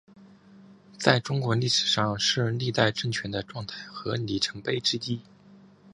[0.97, 5.21] 在中国历史上是历代政权的状态和里程碑之一。